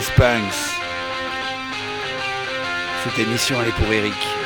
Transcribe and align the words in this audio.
Spunks. 0.00 0.80
Cette 3.04 3.18
émission 3.18 3.60
elle 3.60 3.68
est 3.68 3.72
pour 3.72 3.92
Eric. 3.92 4.41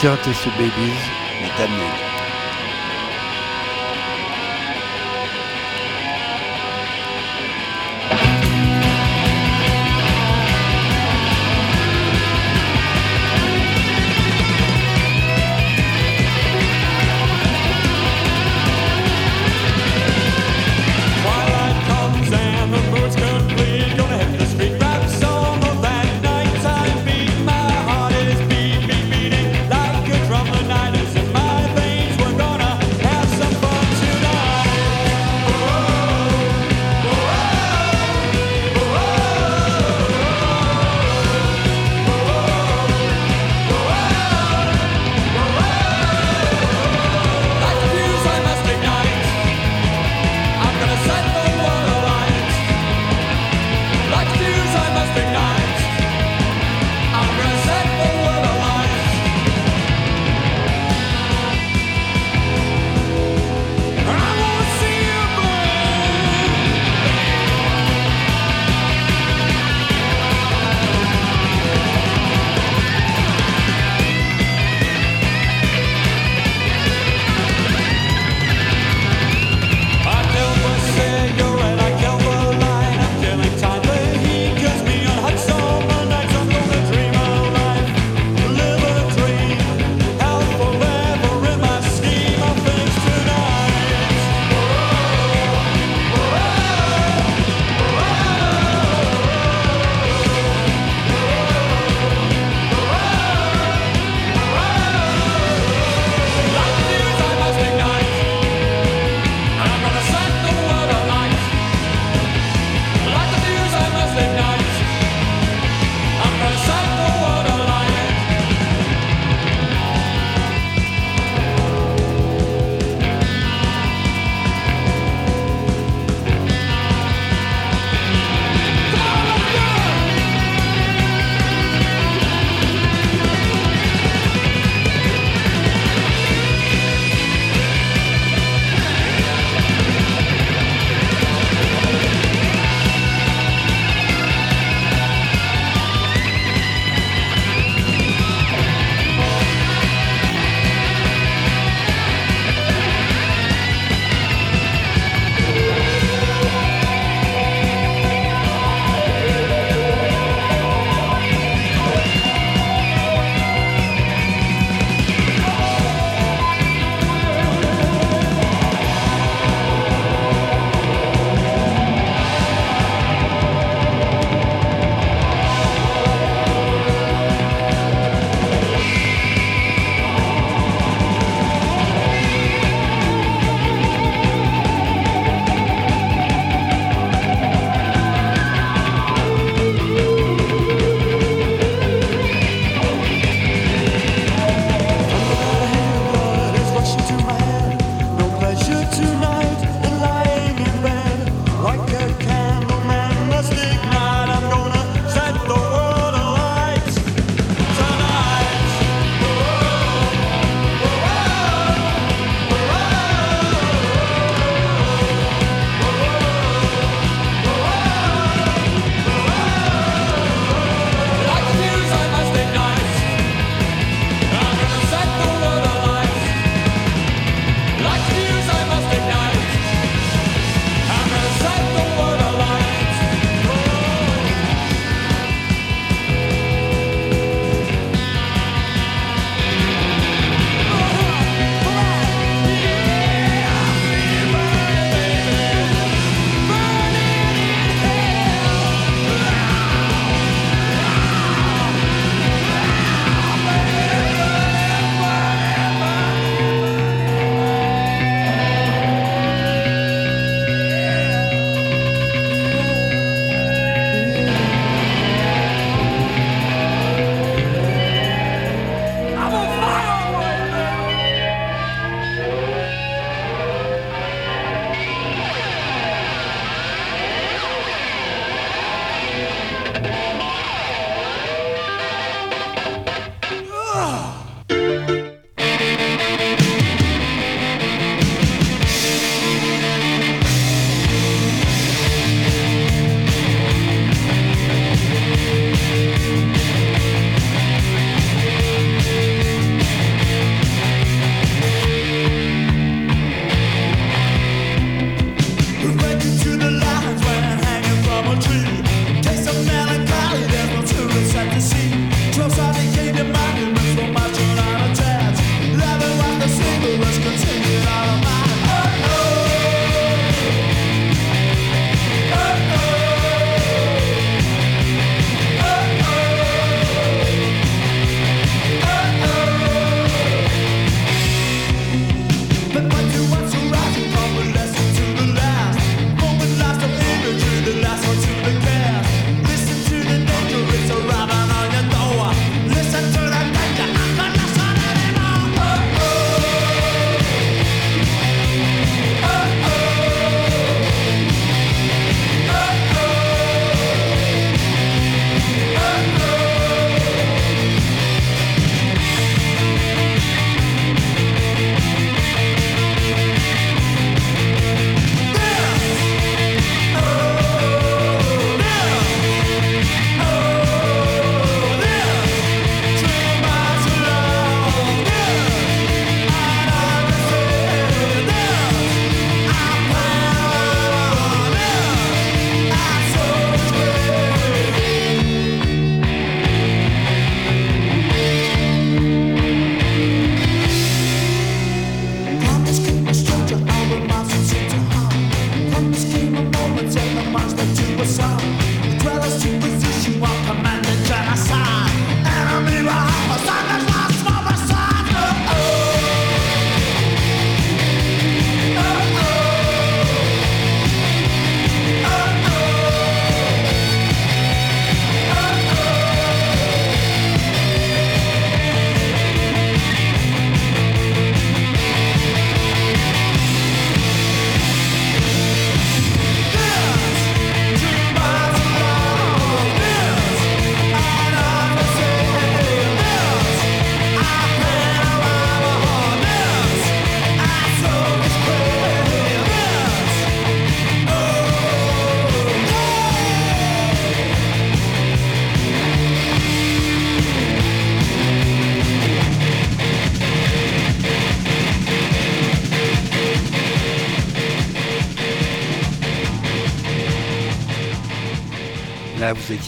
Count 0.00 0.16
et 0.26 0.50
Babies, 0.56 0.96
mais 1.42 1.50
Damien. 1.58 2.09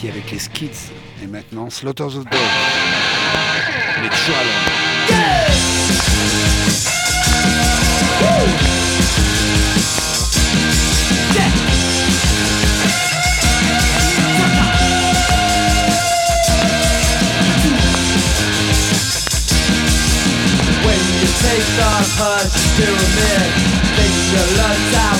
Avec 0.09 0.31
les 0.31 0.39
Skids. 0.39 0.91
Et 1.23 1.27
maintenant, 1.27 1.69
Slaughter 1.69 2.07
the 2.09 2.15
Dog. 2.15 2.27
Mais 4.01 4.09
toujours 4.09 4.35
take 21.41 21.67
the 21.75 21.91
hush 22.17 22.55
pyramid 22.77 23.49
Think 23.95 24.13
you 24.31 24.43
learned 24.57 24.95
out 24.95 25.19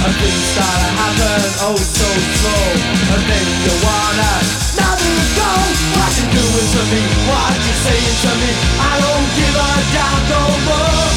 And 0.00 0.14
things 0.16 0.44
start 0.56 0.78
to 0.80 0.90
happen 0.96 1.40
oh 1.68 1.76
so 1.76 2.08
slow. 2.40 2.66
And 3.12 3.22
then 3.28 3.46
you 3.64 3.74
wanna 3.84 4.32
now 4.80 4.96
go. 5.36 5.50
What 5.96 6.12
you 6.16 6.26
doing 6.32 6.68
to 6.72 6.82
me, 6.88 7.00
what 7.28 7.52
you 7.60 7.74
saying 7.84 8.16
to 8.24 8.32
me? 8.40 8.50
I 8.80 8.94
don't 8.96 9.28
give 9.36 9.56
a 9.60 9.70
damn 9.92 10.20
no 10.32 10.42
more. 10.68 11.10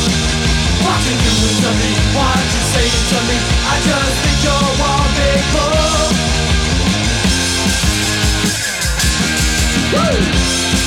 What 0.83 0.99
you 1.07 1.15
doing 1.15 1.57
to 1.63 1.71
me, 1.79 1.91
what 2.11 2.43
you 2.43 2.61
saying 2.75 3.05
to 3.11 3.19
me? 3.31 3.37
I 3.71 3.75
just 3.87 4.15
think 4.19 4.39
you're 4.43 4.73
fool. 5.53 6.13
Woo! 9.93 10.82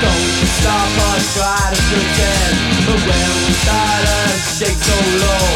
Don't 0.00 0.28
stop 0.60 0.92
us, 1.12 1.24
try 1.36 1.62
to 1.72 1.80
pretend 1.88 2.54
But 2.84 3.00
when 3.00 3.28
we 3.46 3.52
start 3.64 4.00
to 4.04 4.18
shake 4.36 4.80
so 4.80 4.96
low 5.24 5.48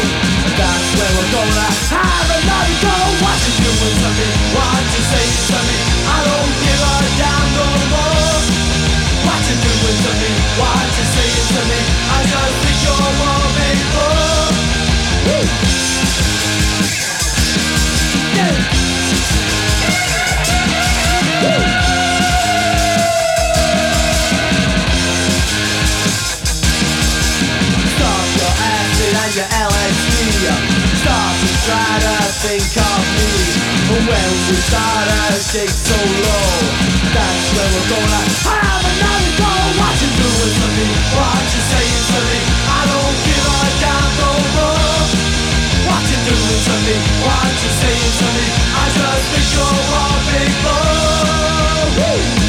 That's 0.57 0.89
when 0.97 1.11
we're 1.17 1.31
gonna 1.35 1.69
have 1.93 2.27
another 2.41 2.77
go 2.81 2.95
What 3.21 3.37
you 3.45 3.53
doing 3.61 3.97
to 4.01 4.09
me? 4.17 4.27
What 4.55 4.81
you 4.81 5.01
saying 5.13 5.41
to 5.51 5.59
me? 5.67 5.77
I 6.09 6.17
don't 6.25 6.53
give 6.57 6.81
a 6.81 6.95
damn 7.21 7.47
no 7.53 7.67
more 7.93 8.37
What 9.29 9.41
you 9.45 9.57
doing 9.61 9.99
to 10.05 10.11
me? 10.21 10.31
What 10.57 10.89
you 10.89 11.05
saying 11.05 11.47
to 11.55 11.61
me? 11.69 11.79
I 12.09 12.19
just 12.25 12.55
think 12.65 12.77
you're 12.81 13.11
one 13.21 13.49
big 13.57 13.79
fool 13.93 14.20
your 29.35 29.47
LSD 29.47 30.43
Start 30.99 31.35
to 31.39 31.49
try 31.63 31.91
to 32.03 32.15
think 32.43 32.67
of 32.75 32.99
me 33.15 33.31
But 33.87 34.01
when 34.03 34.29
we 34.51 34.55
start 34.59 35.07
to 35.07 35.39
shake 35.39 35.71
so 35.71 35.95
low 35.95 36.51
That's 37.15 37.47
when 37.55 37.67
we're 37.71 37.89
gonna 37.95 38.23
have 38.43 38.83
another 38.91 39.31
go 39.39 39.51
What 39.79 39.95
you 40.03 40.09
doing 40.19 40.55
to 40.59 40.67
me? 40.75 40.87
What 41.15 41.47
you 41.47 41.61
saying 41.63 42.03
to 42.11 42.19
me? 42.27 42.41
I 42.75 42.81
don't 42.91 43.17
give 43.23 43.45
a 43.47 43.63
damn 43.79 44.11
no 44.19 44.31
more 44.51 44.99
What 45.87 46.03
you 46.11 46.19
doing 46.27 46.61
to 46.67 46.75
me? 46.83 46.95
What 47.23 47.55
you 47.55 47.71
saying 47.71 48.11
to 48.19 48.27
me? 48.35 48.45
I 48.51 48.85
just 48.99 49.23
think 49.31 49.47
you're 49.55 49.79
a 49.95 50.07
big 50.27 50.51
boy 50.59 52.40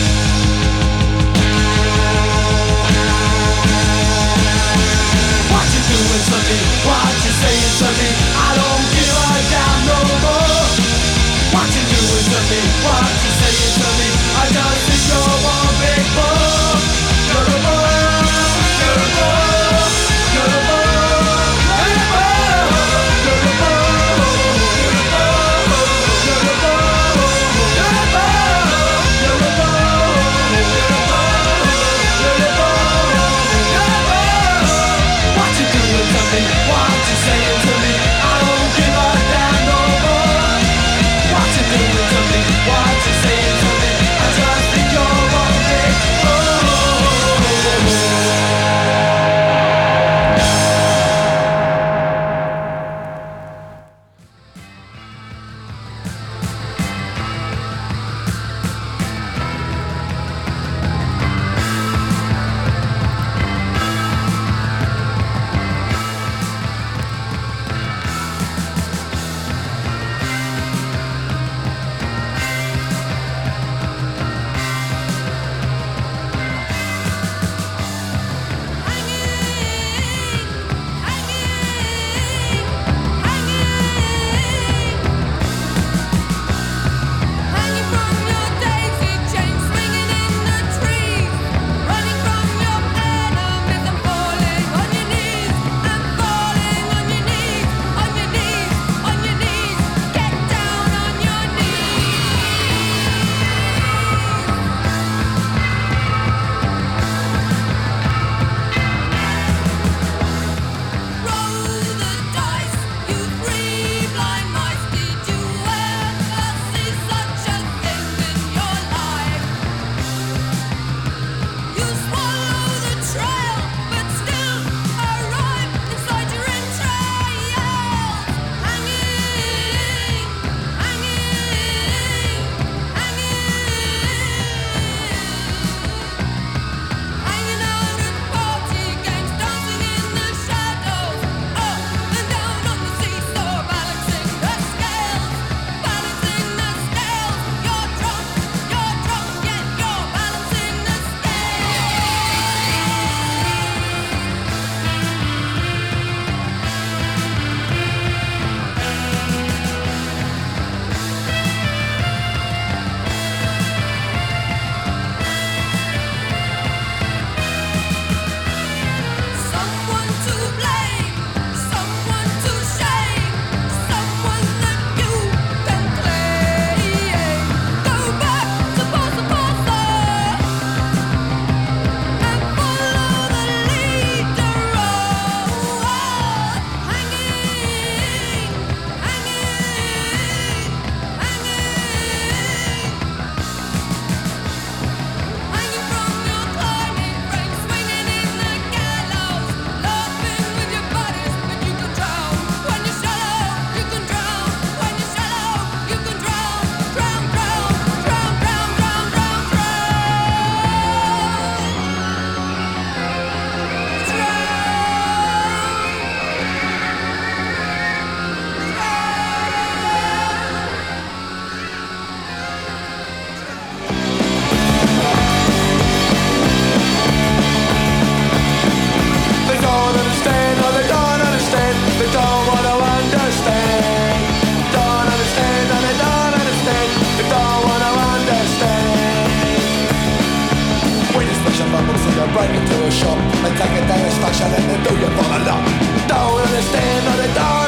shop 242.92 243.16
and 243.16 243.56
take 243.56 243.74
a 243.80 243.82
day 243.88 244.02
of 244.06 244.12
station 244.12 244.50
in 244.58 244.64
the 244.68 244.76
do 244.84 244.92
you 245.00 245.08
fall 245.16 245.32
in 245.36 245.42
love? 245.48 245.64
Don't 246.08 246.40
understand, 246.44 247.34
not. 247.34 247.61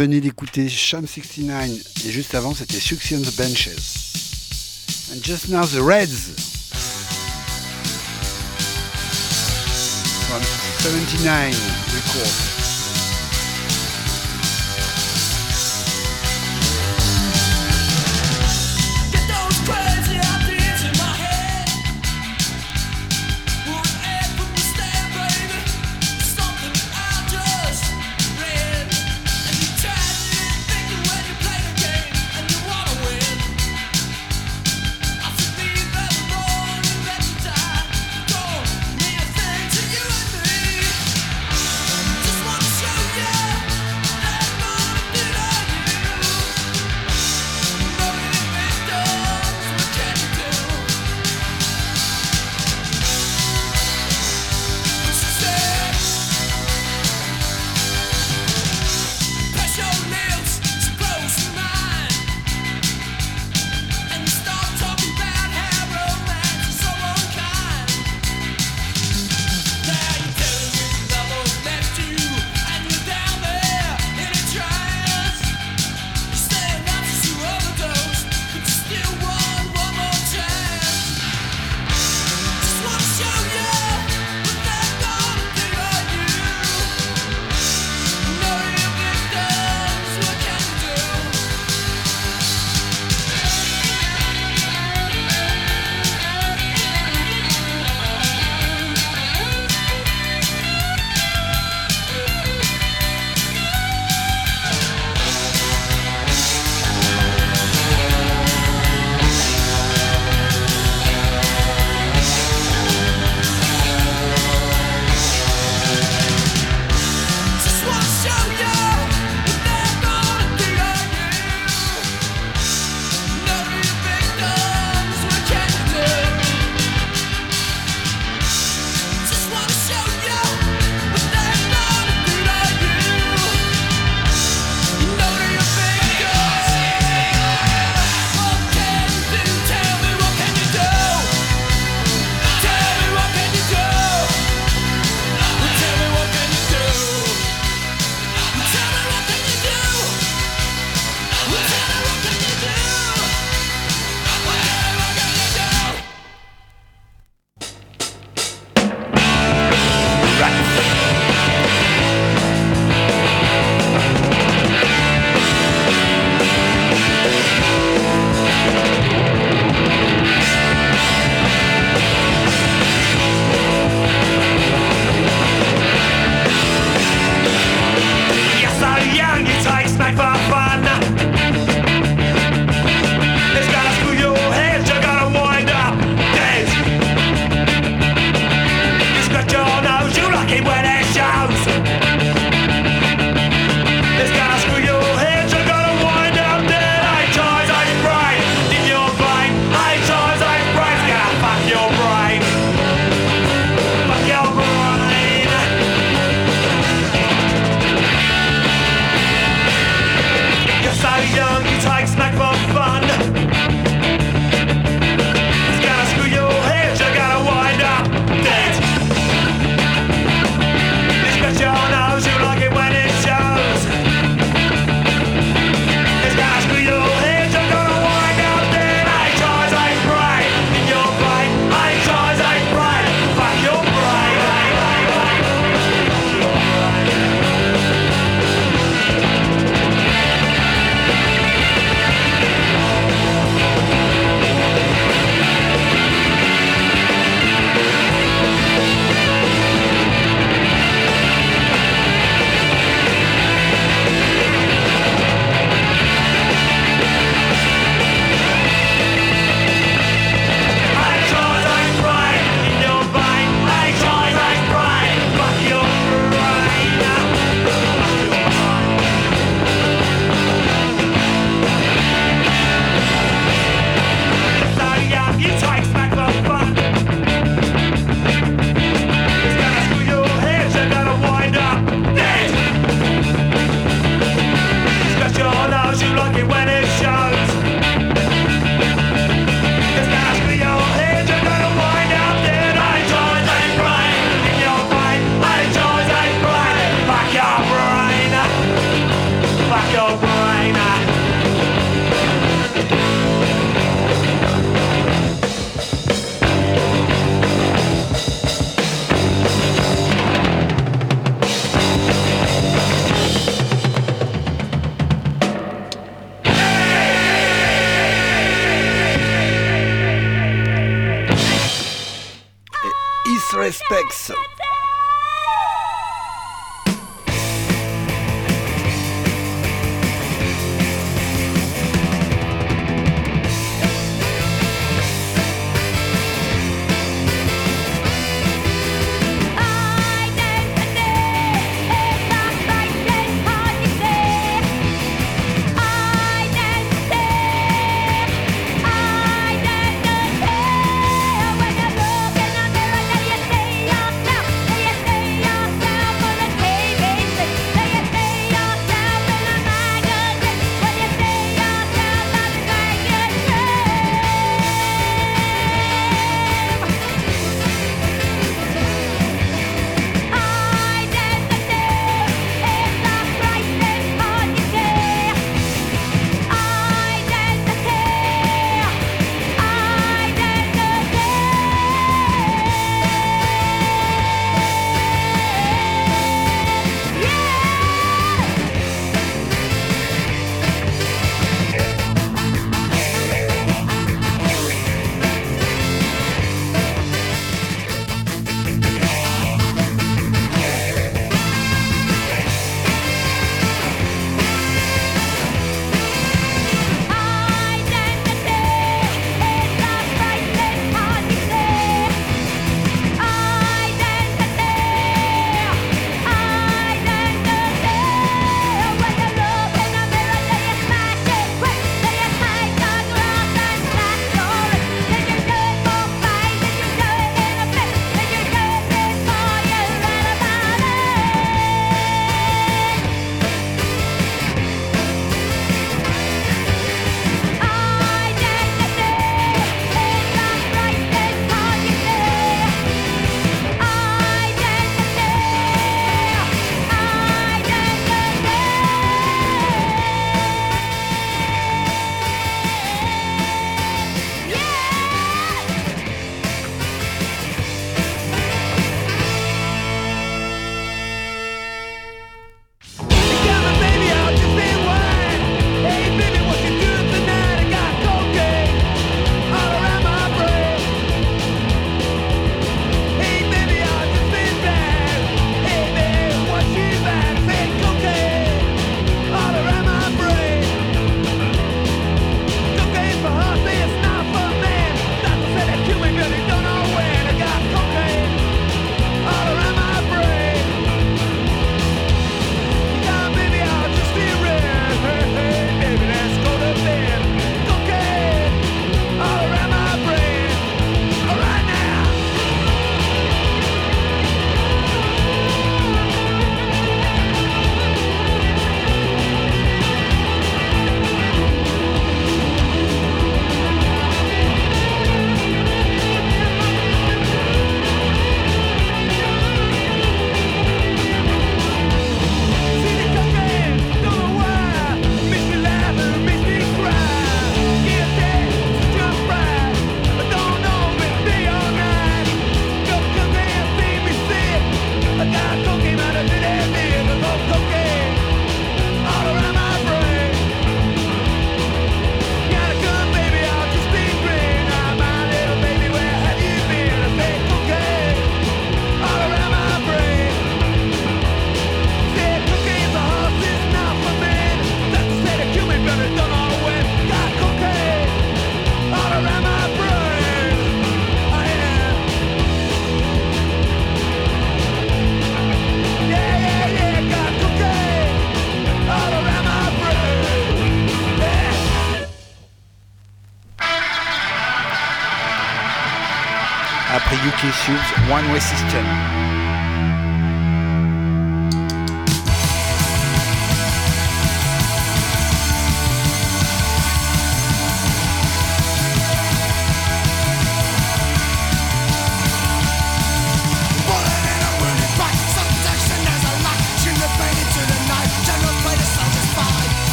venez 0.00 0.22
d'écouter 0.22 0.66
Sham 0.70 1.06
69 1.06 2.06
et 2.06 2.10
juste 2.10 2.34
avant 2.34 2.54
c'était 2.54 2.80
Succion's 2.80 3.36
Benches. 3.36 3.68
And 5.12 5.22
just 5.22 5.50
now 5.50 5.66
the 5.66 5.82
Reds 5.82 6.30
from 10.26 10.42
79. 10.78 11.89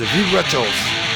And 0.00 0.06
the 0.06 0.12
Vibrators. 0.12 1.07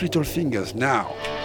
Little 0.00 0.22
Fingers 0.22 0.74
now. 0.76 1.37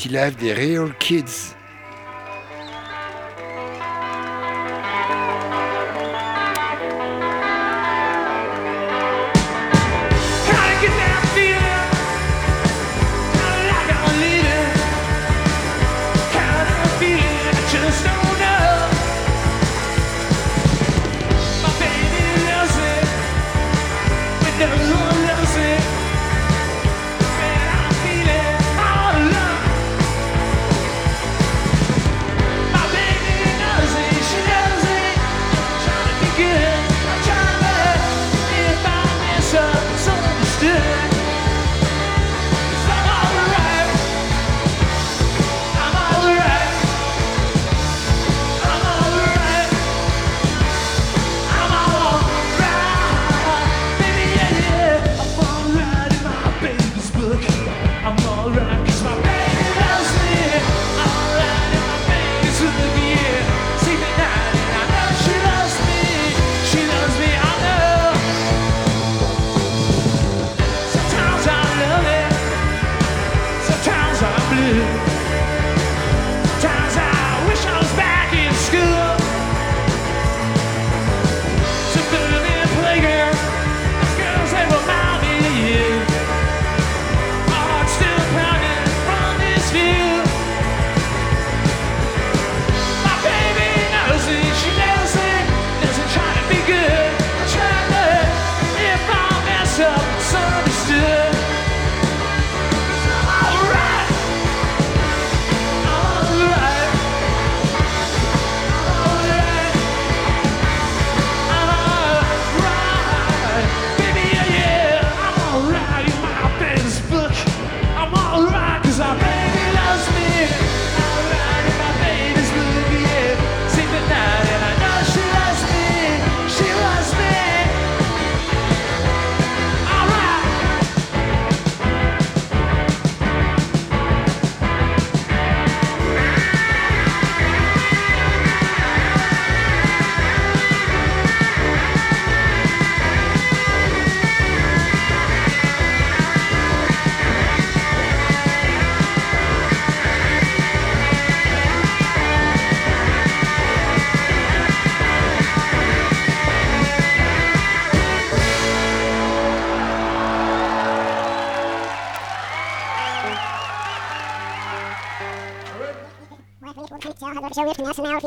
petit 0.00 0.08
live 0.08 0.36
des 0.36 0.54
Real 0.54 0.94
Kids. 0.98 1.59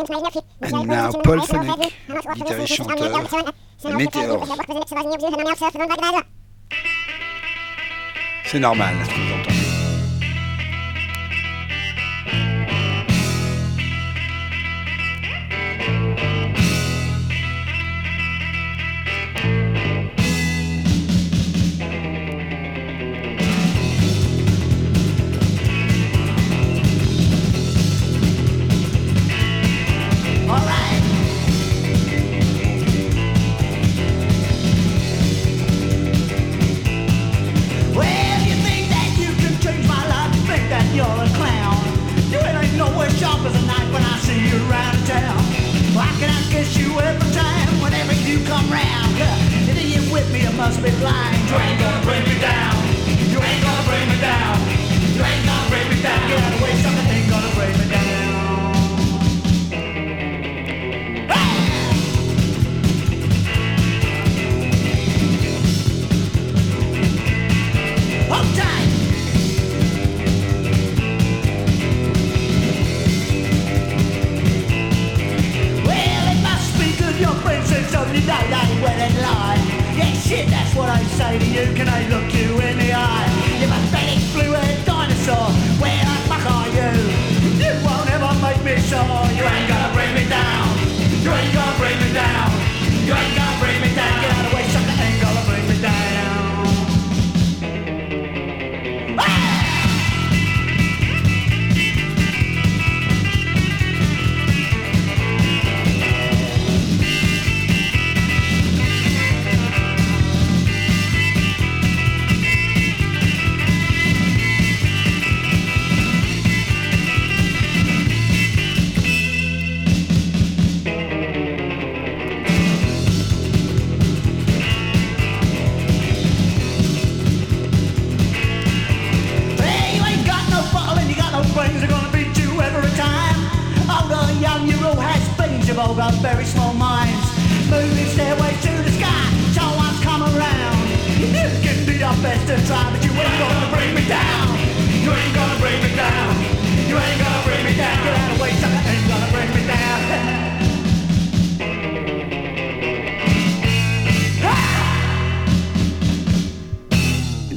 Now 0.10 1.12
Paul 1.24 1.42
Fenech, 1.42 1.94
guitariste 2.36 2.76
chanteur, 2.76 3.22
Météor. 3.98 4.46
C'est 8.46 8.60
normal, 8.60 8.96
ce 9.04 9.10
que 9.10 9.16
vous 9.16 9.43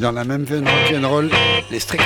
dans 0.07 0.13
la 0.13 0.25
même 0.25 0.45
veine 0.45 0.65
rock'n'roll, 0.69 1.29
les 1.69 1.81
Stray 1.81 1.99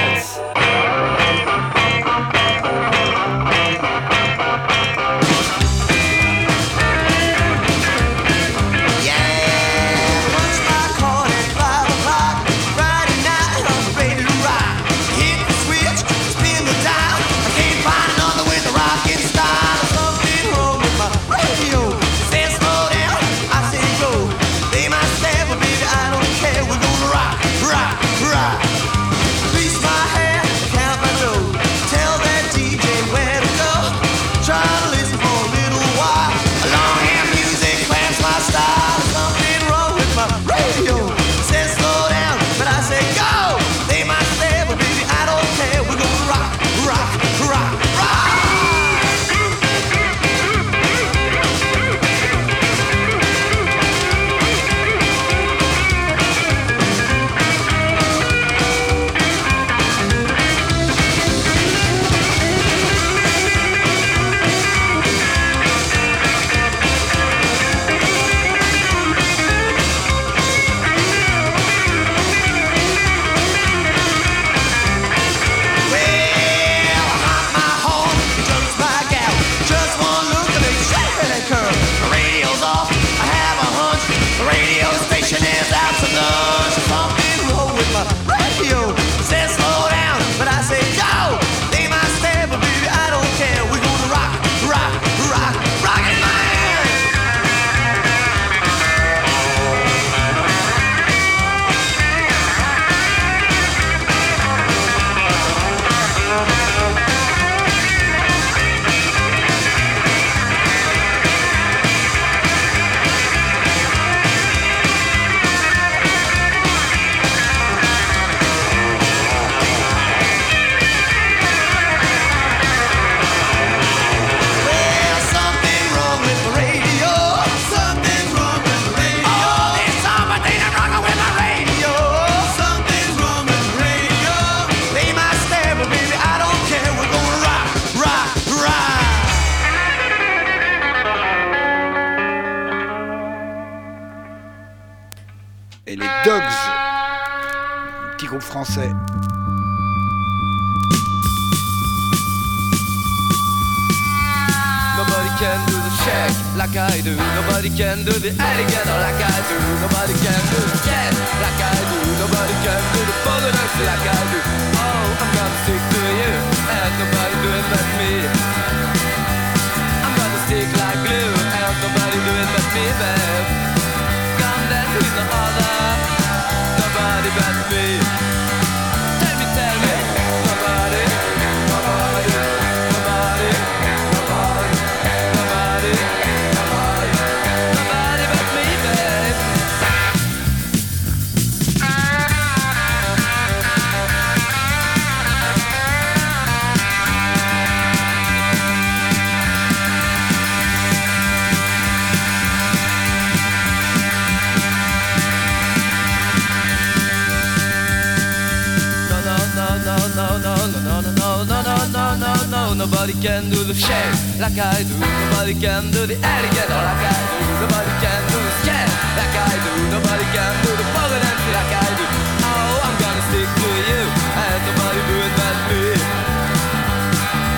I 214.60 214.84
do. 214.84 214.92
Nobody 214.92 215.54
can 215.56 215.88
do 215.90 216.04
the 216.04 216.20
alligator 216.20 216.80
like 216.84 217.00
I 217.00 217.16
do. 217.32 217.38
Nobody 217.64 217.92
can 218.04 218.20
do 218.28 218.38
the 218.44 218.52
scat 218.60 218.88
like 219.16 219.36
I 219.40 219.52
do. 219.56 219.72
Nobody 219.88 220.26
can 220.36 220.52
do 220.60 220.70
the 220.76 220.86
boogie 220.92 221.20
dance 221.24 221.44
like 221.56 221.72
I 221.80 221.88
do. 221.96 222.04
Oh, 222.44 222.84
I'm 222.84 222.96
gonna 223.00 223.24
stick 223.32 223.48
to 223.48 223.70
you, 223.88 224.02
and 224.04 224.60
nobody 224.68 225.00
do 225.08 225.16
it 225.16 225.32
but 225.40 225.56
me. 225.72 225.84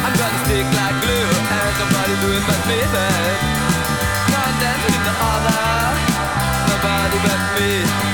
I'm 0.06 0.14
gonna 0.14 0.40
stick 0.46 0.66
like 0.78 0.96
glue, 1.02 1.26
and 1.42 1.74
nobody 1.82 2.14
do 2.22 2.28
it 2.38 2.44
but 2.46 2.62
me, 2.70 2.78
babe. 2.94 3.38
Can't 4.30 4.56
dance 4.62 4.82
with 4.86 5.02
no 5.02 5.14
other, 5.26 5.62
nobody 6.70 7.18
but 7.26 7.42
me. 7.58 8.11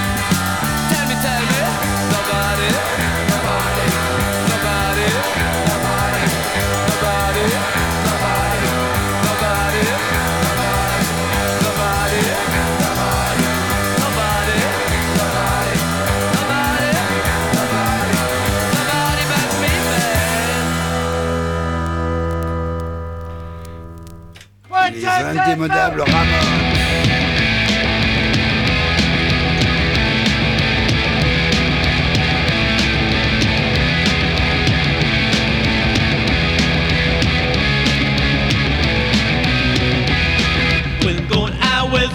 l'indémodable 25.48 26.02
Ramones. 26.02 26.68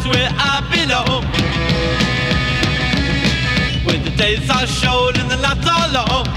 where 0.06 0.30
I 0.36 0.60
belong. 0.70 1.24
When 3.86 4.04
the 4.04 4.10
days 4.12 4.50
are 4.50 4.68
short 4.68 5.18
and 5.18 5.32
the 5.32 5.38
nights 5.38 5.66
are 5.66 5.94
long. 5.94 6.33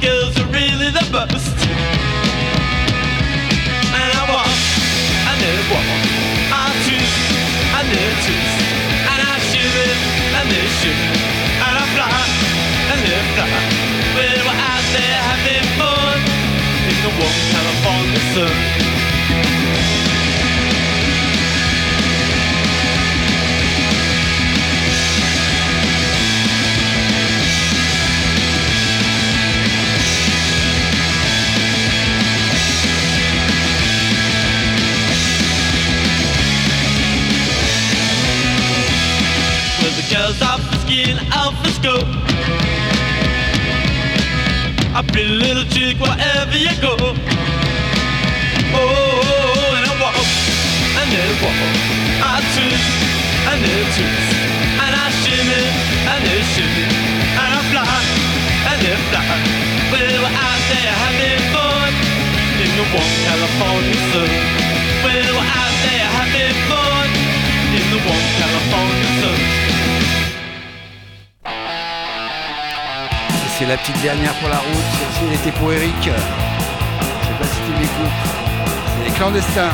girls 0.00 0.38
are 0.38 0.50
really 0.52 0.90
the 0.90 1.04
best. 1.10 1.56
And 3.94 4.10
I 4.14 4.22
walk, 4.30 4.58
I 5.26 5.32
never 5.42 5.64
walk. 5.72 5.88
I 6.52 6.70
twist, 6.84 7.18
I 7.74 7.80
never 7.82 8.16
twist. 8.24 8.58
And 9.10 9.20
I 9.22 9.34
shiver, 9.48 9.92
I 10.38 10.42
never 10.50 10.72
shoot, 10.78 11.00
And 11.64 11.74
I 11.78 11.84
fly, 11.94 12.10
I 12.10 12.94
never 13.02 13.26
fly. 13.34 13.48
Well, 14.14 14.40
we're 14.46 14.62
out 14.72 14.86
there 14.94 15.18
having 15.30 15.66
fun 15.78 16.18
in 16.90 16.96
the 17.04 17.10
warm 17.18 17.38
California 17.50 18.22
sun. 18.34 18.97
petite 73.82 74.02
dernière 74.02 74.34
pour 74.34 74.48
la 74.48 74.58
route, 74.58 74.88
celle-ci 74.98 75.20
elle 75.26 75.34
était 75.34 75.58
pour 75.58 75.72
Eric. 75.72 75.94
Je 76.02 76.08
sais 76.10 77.38
pas 77.38 77.44
si 77.44 77.60
tu 77.66 77.72
m'écoutes. 77.72 78.18
C'est 78.96 79.04
les 79.04 79.10
clandestins. 79.16 79.70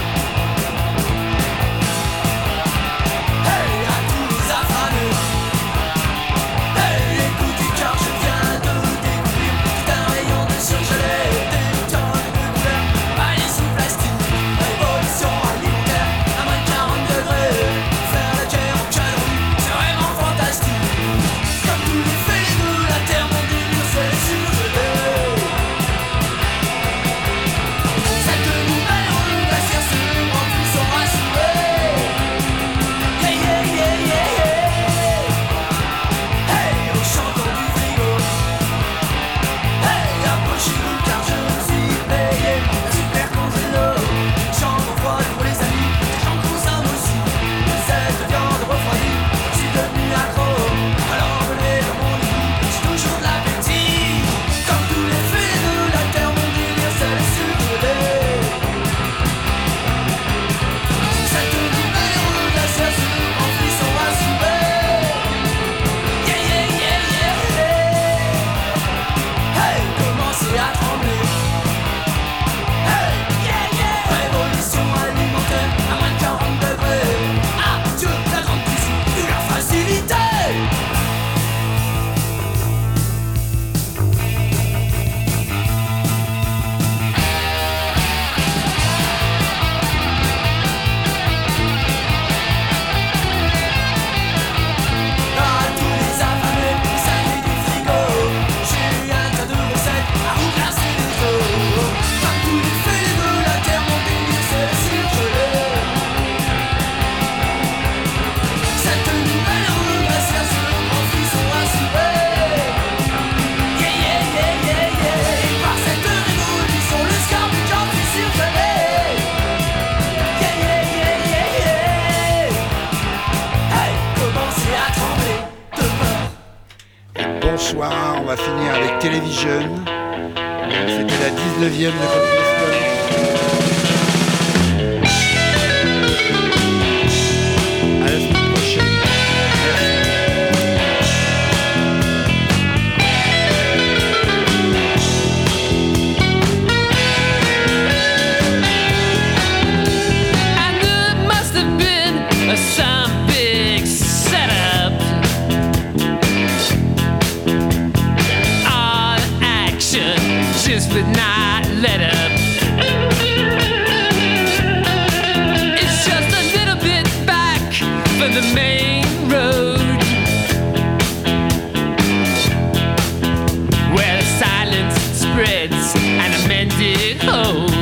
and 175.97 176.35
a 176.35 176.49
mended 176.49 177.23
hole. 177.23 177.71
Oh. 177.71 177.74